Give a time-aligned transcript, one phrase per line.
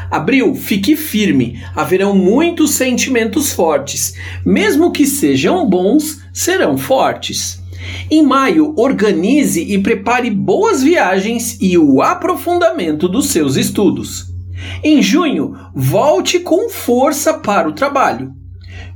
[0.10, 7.62] Abril, fique firme, haverão muitos sentimentos fortes, mesmo que sejam bons, serão fortes.
[8.10, 14.28] Em maio, organize e prepare boas viagens e o aprofundamento dos seus estudos.
[14.84, 18.34] Em junho, volte com força para o trabalho.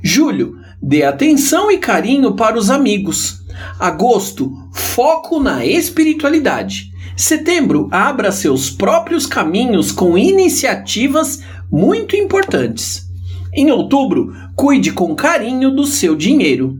[0.02, 3.42] Julho, dê atenção e carinho para os amigos.
[3.78, 6.93] Agosto, foco na espiritualidade.
[7.16, 11.40] Setembro, abra seus próprios caminhos com iniciativas
[11.70, 13.08] muito importantes.
[13.52, 16.76] Em outubro, cuide com carinho do seu dinheiro.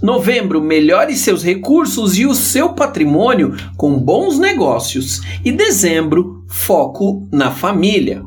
[0.00, 5.20] Novembro, melhore seus recursos e o seu patrimônio com bons negócios.
[5.44, 8.22] E dezembro, foco na família.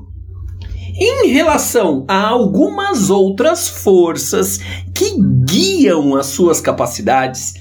[0.98, 4.60] Em relação a algumas outras forças
[4.94, 7.56] que guiam as suas capacidades,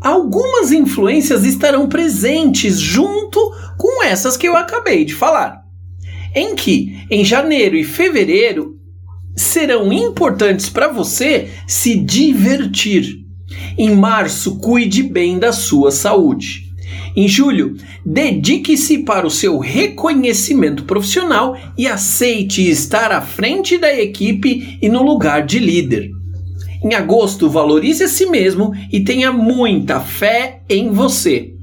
[0.00, 3.40] algumas influências estarão presentes junto
[3.76, 5.62] com essas que eu acabei de falar.
[6.34, 8.76] Em que, em janeiro e fevereiro,
[9.34, 13.24] serão importantes para você se divertir.
[13.76, 16.68] Em março, cuide bem da sua saúde.
[17.16, 24.78] Em julho, dedique-se para o seu reconhecimento profissional e aceite estar à frente da equipe
[24.80, 26.17] e no lugar de líder.
[26.82, 31.54] Em agosto, valorize a si mesmo e tenha muita fé em você.